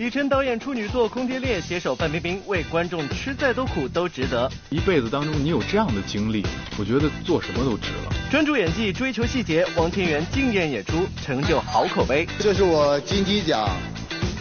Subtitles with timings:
[0.00, 4.50] 李晨导演处女作《空天猎》，携手范冰冰，为观众吃再多苦都值得。
[4.70, 6.42] 一辈子当中，你有这样的经历，
[6.78, 8.12] 我觉得做什么都值了。
[8.30, 12.26] 专注演技，追求细节，王千源惊艳演出，成就好口碑。
[12.38, 13.68] 这是我金鸡奖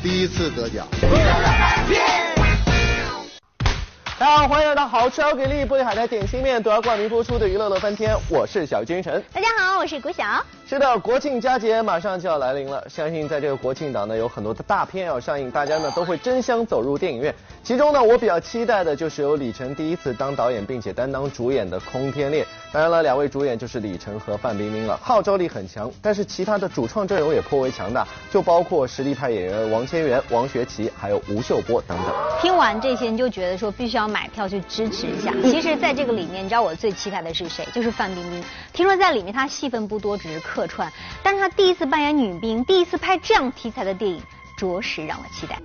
[0.01, 0.87] 第一次得奖。
[4.17, 9.21] 大家好，欢迎来到好吃好给力玻璃海苔点心面独家冠名播出的娱乐乐翻天，我是小金晨。
[9.33, 10.41] 大家好，我是谷晓。
[10.69, 17.33] 是的，国庆佳节马上就要来临了，相信在这个国庆档呢，有很多的大片要上映，大家呢都会争相走入电影院。
[17.63, 22.43] 其中呢，我比较期待的就是由李晨第一次当导演并且担当主演的《空天猎》。
[22.71, 25.91] 当然了，两位主演就是李晨和范冰冰了，号召力很强。
[26.03, 32.13] 但是其他的主创阵容也颇为强大，就包括实力派演员王千源、王学圻，还有吴秀波等等。
[32.39, 35.33] 听完这些，你就觉得说必须要买票去支持一下。
[35.45, 37.67] 其实，在这个里面，你知道我最期待的是谁？
[37.73, 38.43] 就是范冰冰。
[38.71, 40.91] 听说在里面她戏份不多，只是客客串，
[41.23, 44.21] 但是他第一次扮演女兵，第一次拍这样题材的电影。
[44.59, 45.57] 着实让我期待。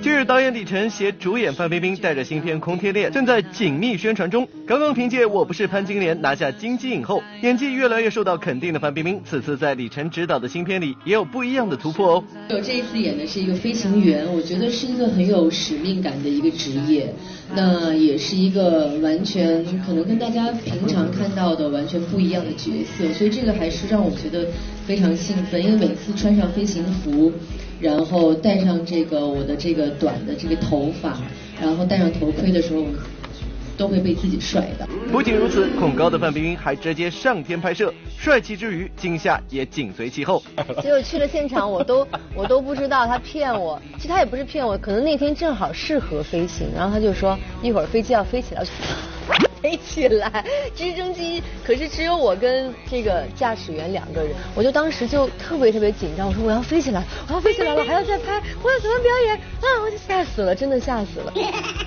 [0.00, 4.46] 近日，导演李晨携主演范冰冰带着新片《空天猎》正在紧密宣传中。
[4.64, 12.24] 刚刚凭借《我不是潘金莲》拿下金鸡影后，演技越来越受到肯定的范冰冰，此次在李晨执导的新片里也有不一样的突破哦。
[12.50, 17.12] 我这一次演的是一个飞行员，我觉得是一个很有使命感的一个职业，
[17.52, 24.46] 那也是一个完全可能跟大家平常看到的完全不一样的角色，所以这个还是让我觉得
[24.86, 27.32] 非常兴奋，因为每次穿上飞行服。
[27.80, 31.18] 然后戴上这个我的这个短的这个头发，
[31.60, 32.84] 然后戴上头盔的时候，
[33.76, 34.86] 都会被自己帅到。
[35.12, 40.42] 不仅如此，恐高的范冰冰还直接上天拍摄，帅气之余，惊吓也紧随其后。
[40.82, 48.64] 结果去了现场，我都我都不知道他骗我，其实他也不是骗我，可能那天正好适合飞行，然后他就说一会儿飞机要飞起来。
[49.66, 50.44] 飞起来，
[50.76, 59.66] 直升机可是只有我跟这个驾驶员两个人，我就当时就特别特别紧张，我说我要飞起来，我要飞起来了，还要再拍，我要怎么表演啊？
[59.82, 61.32] 我就吓死了，真的吓死了。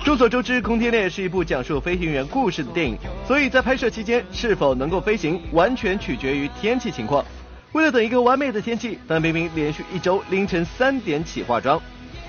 [0.04, 7.24] 众所周知，《空天猎》是一部讲述飞行员故事的电影，所以在拍摄期间是否能够飞行，完全取决于天气情况。
[7.72, 11.80] 为了等一个完美的天气，范冰冰连续一周凌晨三点起化妆。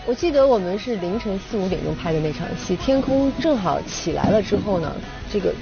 [0.05, 4.95] 我记得我们是凌晨四五点钟拍的那场戏，天空正好起来了之后呢，
[5.31, 5.53] 这个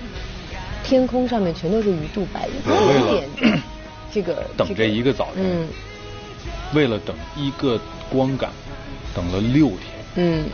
[0.84, 3.62] 天空上面全都是鱼肚白，一点点
[4.12, 5.68] 这个等这一个早晨，嗯，
[6.74, 7.80] 为了等一个
[8.10, 8.50] 光感，
[9.14, 9.80] 等了六天，
[10.16, 10.46] 嗯。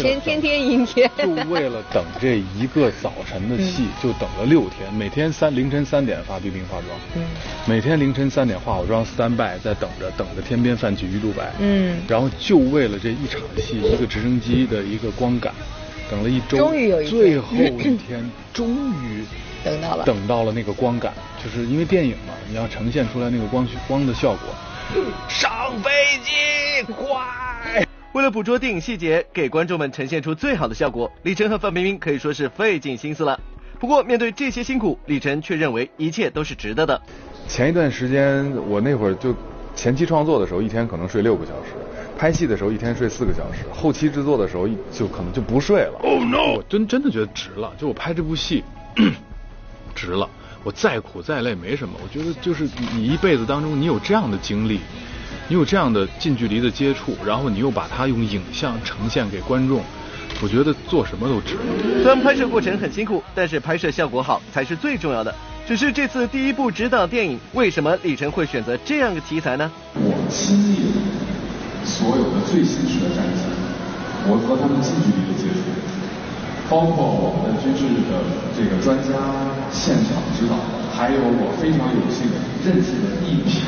[0.00, 4.92] 天天天阴天，就为了等这一个早晨的戏，就等了六天。
[4.92, 7.22] 每天三凌晨三点发冰冰化妆，嗯，
[7.66, 15.54] 每天凌晨三点化好妆，stand by 在等着，等着天边泛起鱼肚白，嗯，然后就为了这一场戏，一个直升机的一个光感，
[16.10, 19.24] 等了一周，终于有一最后一天， 终于
[19.64, 21.12] 等到了，等到了那个光感，
[21.42, 24.38] 就是因为电影嘛，你要呈现出来那个光光的效果。
[25.28, 25.90] 上飞
[26.24, 27.47] 机，快！
[28.18, 33.38] 为了捕捉电影细节，给观众们呈现出最好的效果，李晨和范冰冰可以说是费尽心思了。
[33.78, 37.00] 不过面对这些辛苦，李晨却认为一切都是值得的。
[37.46, 39.32] 前一段时间，我那会儿就
[39.76, 41.70] 前期创作的时候，一天可能睡六个小时；
[42.18, 46.00] 拍戏的时候，一天睡四个小时；后期制作的时候，就可能就不睡了。
[46.02, 46.56] Oh no！
[46.56, 48.64] 我真真的觉得值了，就我拍这部戏，
[49.94, 50.28] 值了。
[50.64, 54.80] 我再苦再累没什么，我觉得就是你一辈子当中，你有这样的经历。
[55.50, 59.80] 你有这样的近距离的接触，然后你又把它用影像呈现给观众，
[60.42, 61.56] 我觉得做什么都值。
[62.02, 65.34] 虽然拍摄过程很辛苦，但是拍摄效果好才是最重要的。
[65.66, 69.70] 只是这次第一部指导电影，为什么李晨会选择这样的题材呢？
[69.94, 70.92] 我亲历
[71.82, 73.48] 所有的最现实的战机，
[74.28, 75.64] 我和他们近距离的接触，
[76.68, 78.20] 包括我们的军事的
[78.52, 79.16] 这个专家
[79.72, 80.60] 现场指导，
[80.92, 82.28] 还有我非常有幸
[82.62, 83.64] 认识的一批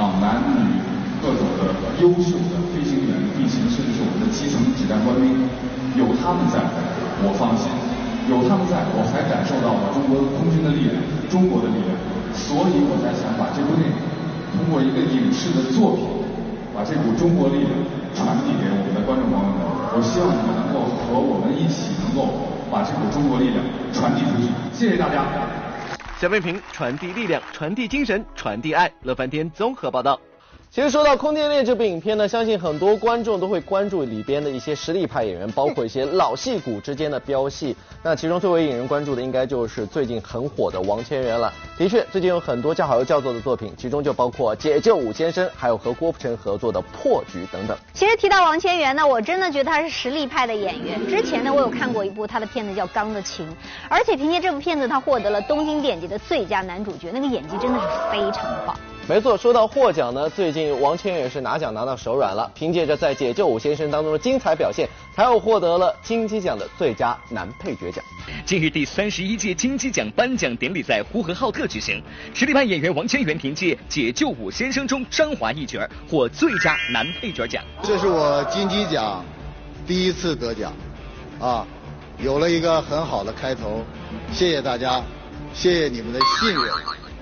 [0.00, 0.93] 啊男女。
[1.24, 1.72] 各种的
[2.04, 5.32] 优秀的飞行员、地勤，甚至是我们的基层指战官兵，
[5.96, 6.60] 有他们在，
[7.24, 7.72] 我放心；
[8.28, 11.00] 有他们在，我才感受到了中国空军的力量，
[11.32, 11.96] 中国的力量。
[12.36, 13.96] 所以我才想把这部电影
[14.52, 16.04] 通过一个影视的作品，
[16.76, 17.72] 把这股中国力量
[18.12, 19.64] 传递给我们的观众朋友们。
[19.96, 23.64] 我希望你们能够和我们一起，能够把这股中国力量
[23.96, 24.52] 传递出去。
[24.76, 25.24] 谢谢大家。
[26.20, 28.92] 小飞平传递力量，传递精神，传递爱。
[29.08, 30.20] 乐翻天综合报道。
[30.74, 37.76] 其实说到《空天猎》这部影片呢，相信很多观众都会关注里边的一些实力派演员，包括一些老戏骨之间的飙戏。
[38.02, 41.52] 那其中最为引人关注的，应该就是最近很火的王千源了。
[41.78, 47.78] 的确，最近有很多叫好又叫座的作品，其中就包括《解救武先生》，还有和郭富城合作的《破局》等等。
[47.92, 51.06] 其实提到王千源呢，我真的觉得他是实力派的演员。
[51.06, 53.46] 之前呢，我有看过一部他的片子叫《钢的琴》，
[53.88, 58.76] 而且凭借这部片子，他获得了东京电影节的最佳男主角，那个演技真的是非常的棒。
[59.06, 68.02] 没错，说到获奖呢，最近王千源是拿奖拿到手软了，凭借着在《解救五先生》当中的精彩表现，才又获得了金鸡奖的最佳男配角奖。
[68.46, 72.02] 近日，第三十一届金鸡奖颁奖典礼在呼和浩特举行，
[72.32, 77.62] 实力派演员王千源凭借《解救五先生》中张华一角获最佳男配角奖。
[77.82, 79.22] 这是我金鸡奖
[79.86, 80.72] 第一次得奖，
[81.38, 81.66] 啊，
[82.18, 83.84] 有了一个很好的开头，
[84.32, 85.02] 谢谢大家，
[85.52, 86.64] 谢谢你们的信任，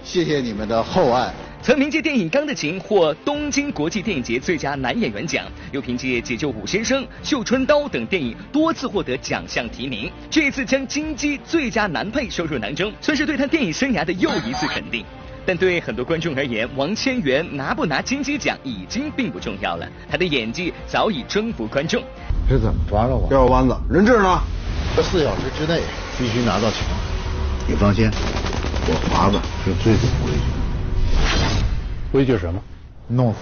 [0.05, 1.35] 谢谢你们的厚爱。
[1.63, 10.11] 曾凭借电影《钢的琴》获东京国际电影节最佳男演员奖，又凭借《解救武先生》《绣春刀》等电影多次获得奖项提名。
[10.29, 15.05] 这一次将金鸡最佳男配收入囊中，算是对他电影生涯的又一次肯定。
[15.47, 22.03] 但对很多观众而言，王千源拿不拿金鸡奖已经并不重要了，他的演技早已征服观众。
[22.49, 23.29] 是怎么抓着我？
[23.29, 24.41] 吊弯子，人质呢？
[25.01, 25.81] 四小时之内
[26.19, 26.81] 必须拿到钱。
[27.69, 28.11] 你放心，
[28.89, 30.41] 我华子是最懂规矩。
[32.13, 32.63] 规矩什么？
[33.09, 33.39] 弄死。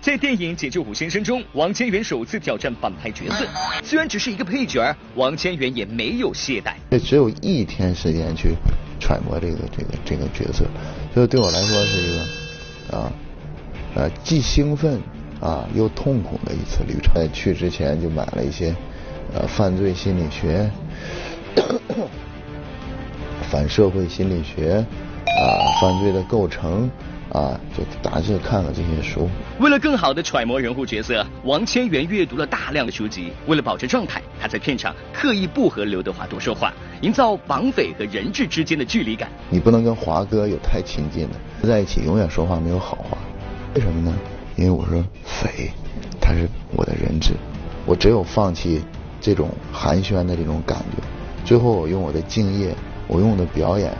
[0.00, 3.44] 在电影《解救武先生》中，王千源首次挑战反派角色，
[3.82, 6.74] 虽然只是一个配角，王千源也没有懈怠。
[6.88, 8.54] 这只有一天时间去
[9.00, 10.64] 揣摩这个这个这个角色，
[11.12, 13.12] 所以对我来说是一个啊
[13.96, 15.00] 呃既兴奋
[15.40, 17.12] 啊又痛苦的一次旅程。
[17.16, 18.72] 在去之前就买了一些
[19.34, 20.70] 呃犯罪心理学、
[23.50, 24.86] 反社会心理学
[25.24, 25.42] 啊
[25.80, 26.88] 犯罪的构成。
[27.36, 29.28] 啊，就大致看了这些书。
[29.60, 33.30] 为了更好的揣摩人物角色，王千源阅读了大量的书籍。
[33.46, 36.72] 为了保持状态，他在片场刻意不和刘德华多说话，
[37.02, 39.28] 营造绑匪和人质之间的距离感。
[39.50, 43.18] 你不能跟华哥有太亲近的，在一起永远说话没有好话。
[43.74, 44.16] 为什么呢？
[44.56, 45.70] 因为我说匪，
[46.18, 47.34] 他是我的人质，
[47.84, 48.82] 我只有放弃
[49.20, 51.02] 这种寒暄的这种感觉，
[51.44, 52.74] 最后我用我的敬业，
[53.06, 53.92] 我用我的表演。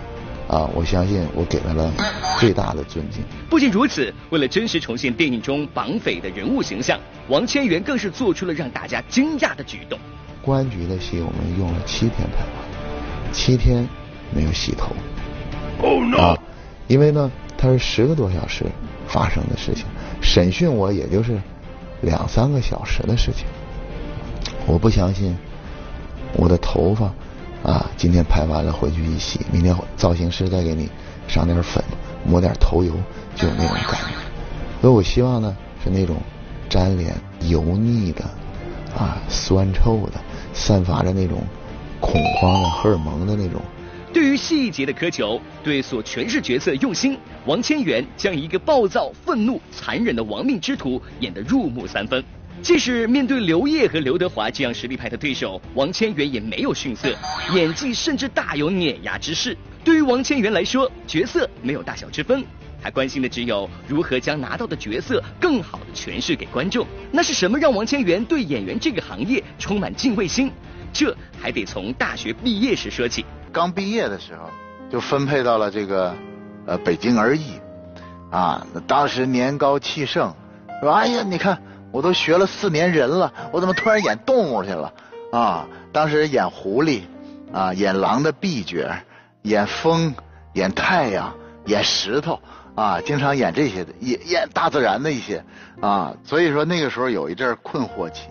[0.48, 1.92] 啊，我相信我给他了
[2.38, 3.22] 最大的尊敬。
[3.50, 9.98] 不仅如此，为了真实重现电影中绑匪的人物形象，王千源更是做出了让大家惊讶的举动。
[10.42, 13.88] 公安局的戏我们用了七天拍完，七天
[14.32, 14.94] 没有洗头。
[15.82, 16.16] Oh no！
[16.18, 16.38] 啊，
[16.86, 17.28] 因为呢，
[17.58, 18.64] 它是十个多小时
[19.08, 19.84] 发生的事情，
[20.22, 21.36] 审讯我也就是
[22.02, 23.44] 两三个小时的事情。
[24.64, 25.36] 我不相信
[26.34, 27.12] 我的头发。
[27.66, 30.88] 啊，今天拍完了回去一洗，明天造型师再给你
[31.26, 31.82] 上点粉，
[32.24, 32.92] 抹点头油，
[33.34, 34.14] 就有那种感觉。
[34.80, 36.16] 所以我希望呢，是那种
[36.68, 37.12] 粘连、
[37.50, 38.22] 油腻的，
[38.96, 40.20] 啊，酸臭的，
[40.52, 41.42] 散发着那种
[42.00, 43.60] 恐慌的荷尔蒙的那种。
[44.12, 52.22] 对于细节的苛求，对所诠释角色用心，王千源将一个暴躁、愤怒、残忍的亡命之徒演得入木三分。
[52.62, 57.14] 即使面对刘烨和刘德华这样实力派的对手，王千源也没有逊色，
[57.54, 59.56] 演技甚至大有碾压之势。
[59.84, 62.44] 对于王千源来说，角色没有大小之分，
[62.82, 66.84] 他关心的只有如何将拿到的角色更好的诠释给观众。
[67.12, 70.50] 那是什么让王千源对演员这个行业充满敬畏心？
[70.92, 73.24] 这还得从大学毕业时说起。
[73.52, 74.50] 刚毕业的时候
[74.90, 76.12] 就分配到了这个
[76.66, 77.52] 呃北京儿艺，
[78.32, 80.34] 啊，当时年高气盛，
[80.82, 81.62] 说哎呀，你看。
[81.96, 84.92] 我都学了四年人了，我怎么突然演动物去了？
[85.32, 87.00] 啊，当时演狐狸，
[87.50, 88.86] 啊，演狼的臂角，
[89.40, 90.14] 演风，
[90.52, 91.34] 演太阳，
[91.64, 92.38] 演石头，
[92.74, 95.42] 啊，经常演这些的，演演大自然的一些，
[95.80, 98.28] 啊，所以说那个时候有一阵困惑期。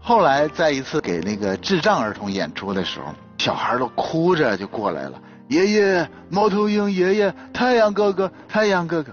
[0.00, 9.12] 后来在一次给那个智障儿童演出的时候，小孩都哭着就过来了，爷爷，猫头鹰爷爷，太阳哥哥，太阳哥哥。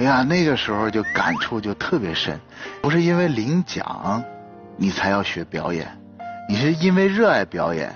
[0.00, 2.40] 哎呀，那个时候就感触就特别深，
[2.80, 4.24] 不是因为领奖，
[4.78, 5.86] 你才要学表演，
[6.48, 7.94] 你是因为热爱表演，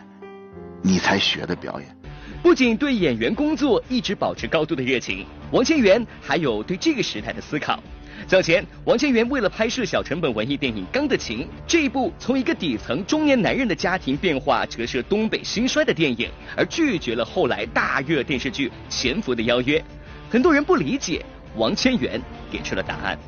[0.83, 1.97] 你才学的表演。
[2.43, 7.83] 不仅对演员工作一直保持高度的热情，王千源还有对这个时代的思考。
[8.27, 19.83] 早前，王千源为了拍摄小成本文艺电影《钢的琴》这一部从一个底层中年男人的家庭变化折射东北兴衰的电影，而拒绝了后来大热电视剧《潜伏》的邀约。
[20.29, 21.25] 很多人不理解。
[21.57, 22.21] 王千源
[22.51, 23.19] 给出了答案。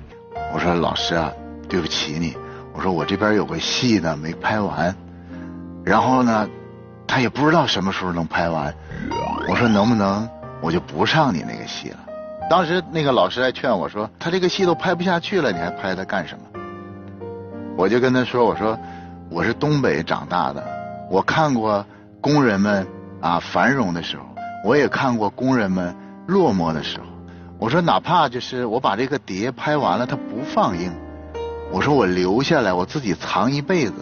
[0.53, 1.31] 我说老师啊，
[1.69, 2.37] 对不起你。
[2.73, 4.95] 我说我这边有个戏呢没拍完，
[5.85, 6.49] 然后呢，
[7.07, 8.75] 他也不知道什么时候能拍完。
[9.49, 10.29] 我说能不能
[10.61, 11.99] 我就不上你那个戏了？
[12.51, 16.61] 当时那个老师还劝我说，他这个戏都拍不下去了，你还拍他干什么？
[17.77, 18.79] 我就跟他说，我说
[19.31, 20.63] 我是东北长大的，
[21.11, 21.85] 我看过
[22.21, 22.87] 工人们
[23.21, 24.25] 啊繁荣的时候，
[24.65, 25.95] 我也看过工人们
[26.27, 27.07] 落寞的时候。
[27.59, 30.93] 我说，哪怕就是我把这个碟拍完了，它不放映，
[31.73, 33.95] 我说我留下来，我自己藏一辈子，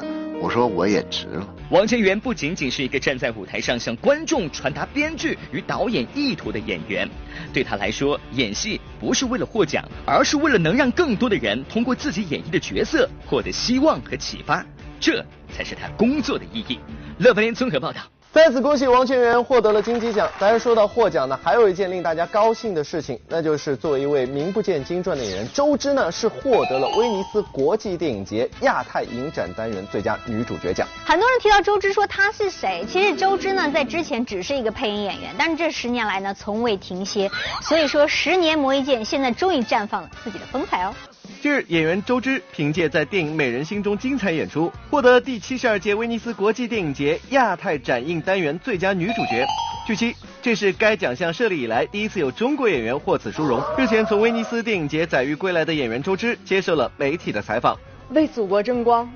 [0.43, 1.47] 我说我也值了。
[1.71, 7.09] 王千源不仅仅是一个站在舞台上向观众传达编剧与导演意图的演员，
[7.53, 14.67] 对他来说，演戏不是为了获奖，而是为了能让更多的人通过自己演绎的角色获得希望和启发，
[14.99, 16.79] 这才是他工作的意义。
[17.19, 18.01] 乐翻天综合报道。
[18.35, 20.29] 再次恭喜王千源获得了金鸡奖。
[20.41, 30.85] 当然，说到获奖呢，还有一件令大家高兴的事情，那就是作为一位名不见经传的演员，周知呢是获得了威尼斯国际电影节亚太影展单元最佳女主角奖。
[31.05, 32.85] 很多人提到周知，说她是谁？
[32.91, 37.31] 其实周知呢，在之前只是一个配音演员，但是这十年来呢，从未停歇。
[37.63, 40.93] 所以说，十年磨一剑，现在终于绽放了自己的风采哦。
[41.41, 49.47] 近日，演员周知凭借在电影《美人心》中精彩演出，获得第七十二届威尼斯国际电影节亚太展映单元最佳女主角。
[49.87, 53.63] 据悉，这是该奖项设立以来第一次有中国演员获此殊荣。
[53.77, 57.79] 日前从威尼斯电影节载誉归来的演员周知接受了媒体的采访，
[58.11, 59.07] 为祖国争光，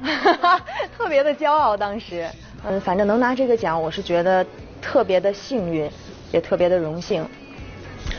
[0.97, 1.75] 特别的骄傲。
[1.75, 2.29] 当时，
[2.65, 4.45] 嗯，反正能拿这个奖，我是觉得
[4.83, 5.91] 特别的幸运，
[6.31, 7.27] 也特别的荣幸。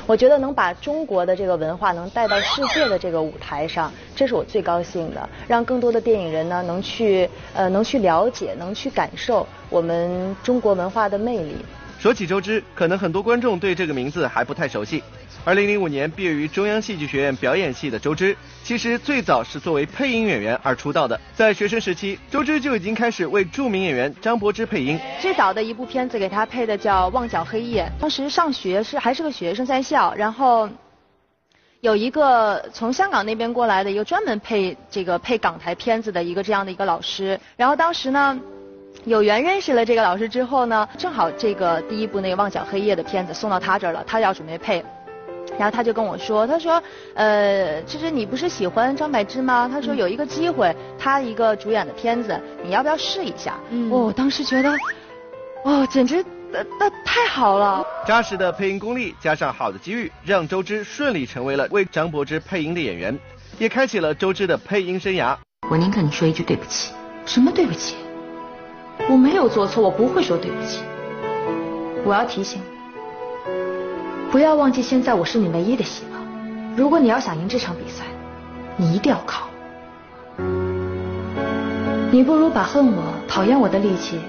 [0.05, 5.29] 我觉得能把中国的这个文化能带到世界的这个舞台上，这是我最高兴的。
[5.48, 11.55] 让更多的电影人呢能去呃能去了解，能去感受我们中国文化的魅力。
[11.99, 15.03] 说起周知，可能很多观众对这个名字还不太熟悉。
[15.43, 21.19] 二零零五年毕业于中央戏剧学院表演系的周知，其实最早是作为配音演员而出道的。
[21.35, 24.97] 在学生时期，周知就已经开始为著名演员张柏芝配音。
[25.19, 30.69] 最早的一部片子给他配的叫《旺角黑夜》，当时上学是还是个学生在校，然后
[31.81, 38.39] 有一个从香港那边过来的一个专门配这个配港台片子的一个这样的一个老师，然后当时呢。
[39.05, 44.83] 有缘认识了这个老师之后呢，正好这个第一部那个《妄想黑夜》的片子送到他这儿了，他要准备配。
[45.57, 46.81] 然后他就跟我说，他说，
[47.15, 49.69] 呃，芝芝你不是喜欢张柏芝吗？
[49.71, 53.59] 他说有一个机会，他一个主演的片子，你要不要试一下？
[53.69, 54.71] 嗯哦，当时觉得，
[55.63, 57.85] 哦，简直那那太好了。
[58.05, 63.17] 扎实的配音功力加上好的机遇，让周芝顺利成为了为张柏芝配音的演员，
[63.57, 65.35] 也开启了周芝的配音生涯。
[65.69, 66.93] 我宁肯你说一句对不起。
[67.25, 67.95] 什么对不起？
[69.07, 70.81] 我没有做错，我不会说对不起。
[72.05, 72.65] 我要提醒你。
[74.31, 76.75] 不要忘记，现在我是你唯一的希望。
[76.75, 78.05] 如果你要想赢这场比赛，
[78.77, 80.43] 你一定要靠我。
[82.11, 84.19] 你不如把恨我、讨厌我的力气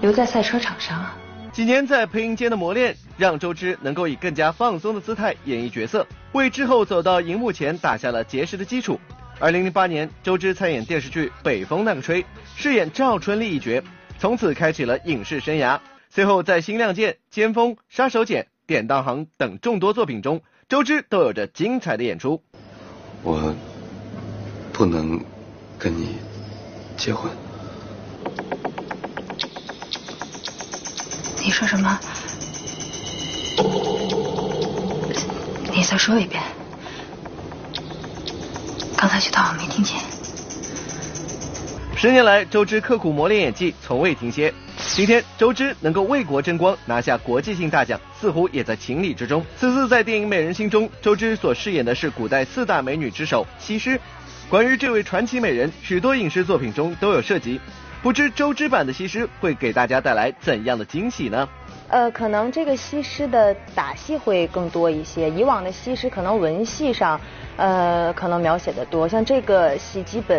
[0.00, 1.16] 留在赛车场上啊！
[1.52, 8.98] 几年在配音间的磨练，让周知能够以更加放松的姿态演绎角色，为之后走到荧幕前打下了结实的基础。
[9.38, 12.22] 二零零八年，周知参演电视剧《北风那个吹》，
[12.56, 13.82] 饰演赵春丽一角，
[14.24, 15.78] 从此开启了影视生涯。
[16.08, 18.40] 随后在《新亮剑》《尖峰》《杀手锏》。
[18.66, 22.42] 典当行等众多作品中，周知都有着精彩的演出。
[23.22, 23.54] 我
[24.72, 25.22] 不能
[25.78, 26.16] 跟你
[26.96, 27.30] 结婚。
[31.44, 32.00] 你说什么？
[35.70, 36.42] 你再说一遍。
[38.96, 40.13] 刚才去道我没听见。
[42.04, 44.52] 十年来，周知刻苦磨练演技，从未停歇。
[44.76, 49.42] 今天，周知能够为国争光，拿下国际性大奖，似乎也在情理之中。
[49.56, 53.98] 此次在电影《美人心》中，周知所饰演的是古代四大美女之首西施。
[54.50, 57.58] 关于这位传奇美人，许多影视作品中都有涉及。
[58.02, 61.48] 不知周知版的西施会给大家带来怎样的惊喜呢？
[61.88, 65.30] 呃，可能这个西施的打戏会更多一些。
[65.30, 67.18] 以往的西施可能文戏上，
[67.56, 70.38] 呃，可能描写的多，像这个戏基本。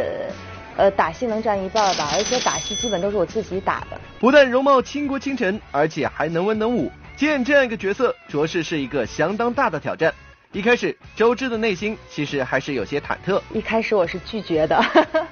[0.77, 3.99] 呃，打戏能占一半吧，而且打戏基本都是我自己打的。
[4.19, 10.13] 不但容貌倾国倾城，而且还能文能武，接演这样一个角色，着实是一个相当大的挑战。
[10.51, 13.41] 一开始，周知的内心其实还是有些忐忑。
[13.53, 14.81] 一开始我是拒绝的，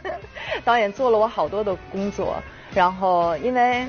[0.64, 2.36] 导演做了我好多的工作，
[2.74, 3.86] 然后因为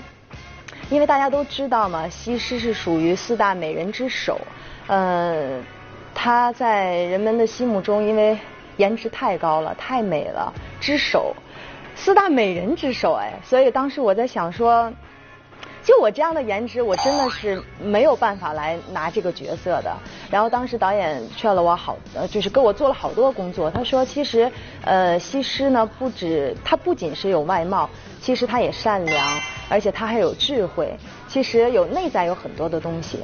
[0.90, 4.40] 因为大家都知道嘛，西施是属于四大美人之首，
[4.86, 5.60] 呃，
[6.14, 8.38] 她在人们的心目中，因为
[8.76, 11.34] 颜值太高了，太美了，之首。
[11.96, 14.92] 四大美人之首哎，所以当时我在想说，
[15.82, 19.96] 就我这样的颜值，我真的是没有办法来拿这个角色的。
[20.30, 21.96] 然后当时导演劝了我好，
[22.30, 23.70] 就是跟我做了好多工作。
[23.70, 24.50] 他说，其实
[24.82, 27.88] 呃，西施呢，不止她不仅是有外貌，
[28.20, 29.24] 其实她也善良，
[29.68, 30.94] 而且她还有智慧。
[31.28, 33.20] 其实有内在有很多的东西。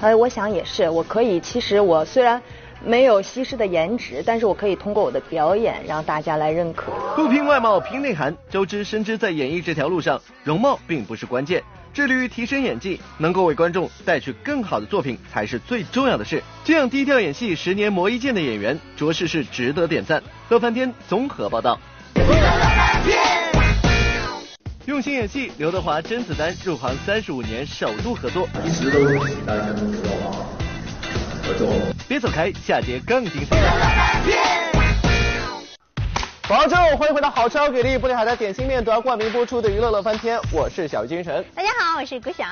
[0.00, 2.40] 哎，我想也是，我可以，其实我虽然。
[2.84, 6.92] 没有西施的颜值，但是我可以通过我的表演让大家来认可。
[7.16, 8.34] 不拼外貌，拼内涵。
[8.50, 16.42] 周知深知在演艺这条路上，容貌并不是关键，致力于提升演技，能够为观众带去更好的作品才是最重要的事。
[16.64, 20.22] 这样低调演戏十年磨一剑的演员，着实是值得点赞。
[20.48, 21.78] 乐翻天综合报道。
[24.86, 28.48] 用心演戏，刘德华、甄子丹入行三十五年首度合作，
[31.48, 31.66] 合作。
[32.06, 33.56] 别走开，下节更精彩。
[36.46, 41.44] 广州，欢迎回到好吃好给力玻璃海的点心面团冠名播出的娱乐乐翻天，我是小鱼精神。
[41.54, 42.44] 大家好，我是谷晓。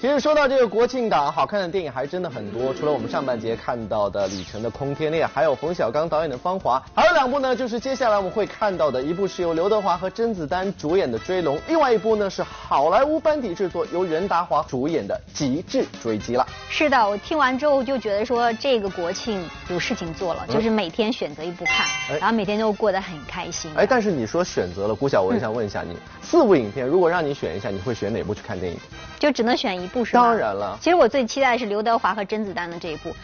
[0.00, 2.72] 其实说到这个国庆档，好看的电影还真的很多。
[2.72, 16.46] 除了我们上半节看到的李晨的《空天猎》，还有冯小刚导演的《芳华》，还有两部呢，就是接下来我们会看到的，一部是由刘德华和甄子丹主演的《追龙》，另外一部呢是好莱坞班底制作，由任达华主演的《极致追击》了。
[16.70, 21.84] 是的，我听完之后就觉得说这个国庆有事情做了，就是每天选择一部看，
[22.20, 23.68] 然后每天都过得很开心。
[23.74, 28.78] 哎，但是你说选择了，顾晓，文想问一下你，四部影片如果让你选一下，你会选哪部去看电影？
[29.18, 30.22] 就只能选一部是吗？
[30.22, 30.78] 当然了。
[30.80, 33.14] 其实我最期待的是刘德华和甄子丹的这一部，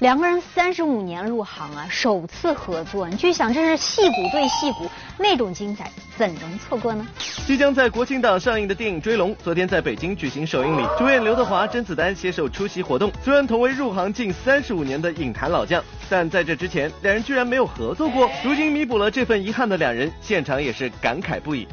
[0.00, 7.06] 两个人三十五年入行啊，首次合作，你去想这是戏骨对戏骨，那种精彩怎能错过呢？
[7.46, 13.12] 即将在国庆档上映的电影《追龙》，昨天在北京举行首映礼，主演刘德华、甄子丹携手出席活动。
[13.22, 18.30] 虽然同为入行近三十五年的影坛老将，但在这之前两人居然没有合作过。
[18.42, 21.68] 如今弥补了这份遗憾的两人，现场也是感慨不已。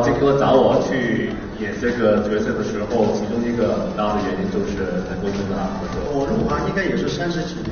[0.00, 1.30] 金哥找我去
[1.60, 6.00] 演这个角色的时候，其中一个很大的原因就是能够跟他合作。
[6.10, 7.70] 我入行应该也是三十几年，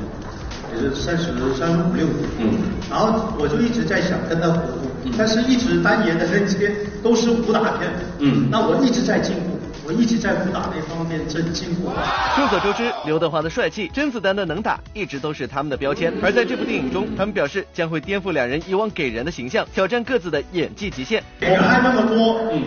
[0.74, 2.28] 也是三十三五六年。
[2.38, 2.60] 嗯。
[2.90, 4.76] 然后我就一直在想跟他合作，
[5.16, 6.70] 但是一直单演的那些
[7.02, 7.90] 都是武打片。
[8.18, 8.48] 嗯。
[8.50, 9.49] 那我一直在进步。
[9.84, 11.90] 我一直在武打那方面真进步。
[12.36, 16.12] 众所周知，刘德华的帅气，甄子丹的能打，一直都是他们的标签。
[16.22, 21.22] 而在这部电影中，他们表示将会颠覆两人以往给人的形象，挑战各自的演技极限。
[21.40, 22.62] 我拍那么多，嗯，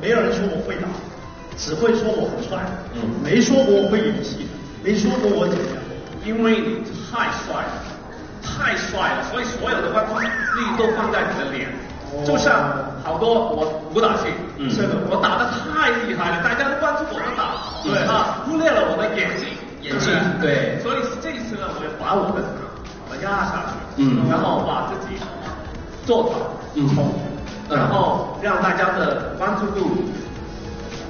[0.00, 0.88] 没有人说我会打，
[1.56, 2.58] 只会说我很帅，
[2.94, 4.46] 嗯，没说过我会演戏，
[4.84, 5.66] 没说过我怎样，
[6.24, 7.82] 因为你太帅了，
[8.42, 11.68] 太帅了，所以所有的观众力都放在你的脸。
[12.24, 12.72] 就像
[13.04, 17.98] 好多我武打戏，嗯，是的，我打的太厉害了，大家都关注我的打，对。
[18.06, 19.46] 啊，忽略了我的演技，
[19.82, 20.10] 演技，
[20.40, 22.42] 对，所以这一次呢，我就把我的
[23.08, 25.20] 把它压下去，嗯，然后把自己
[26.04, 26.32] 做好，
[26.74, 26.88] 嗯，
[27.70, 30.04] 然后让大家的关注度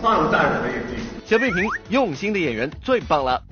[0.02, 1.02] 放在我的演技。
[1.24, 3.42] 小贝平，用心的演员最棒了。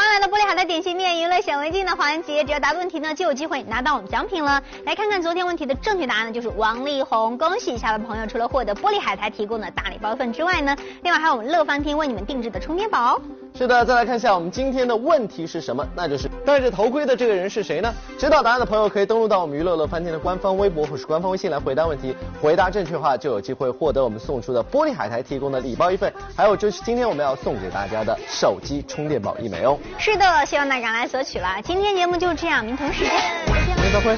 [0.00, 4.62] 欢迎来到玻璃海的点心面娱乐显微镜的环节，只要答对问题呢，就有机会拿到我们奖品了。
[4.86, 7.36] 来看看昨天问题的正确答案呢，就是王力宏。
[7.36, 13.20] 恭喜一下的朋友，除了获得玻璃海苔提供的大礼包份之外呢，另外还有我们乐翻天为你们定制的充电宝。
[13.54, 15.86] 是的，再来看一下我们今天的问题是什么？
[15.94, 17.92] 那就是戴着头盔的这个人是谁呢？
[18.18, 22.14] 知道答案的朋友可以登录到我们娱乐乐翻天的官方微博或是官方微信来回答问题。
[22.40, 29.76] 回答正确的话，就有机会获得我们送出的玻璃海苔提供的礼包一份，还有就是今天我们要送给大家的手机充电宝一枚哦。
[29.98, 31.60] 是的，希望大家来索取啦。
[31.62, 33.12] 今天节目就这样，明同时间
[33.46, 33.92] 再见。
[33.92, 34.16] 再会。